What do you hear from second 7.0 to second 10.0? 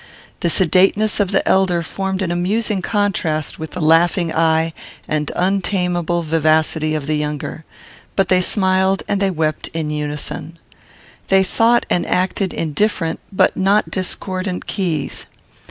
the younger; but they smiled and they wept in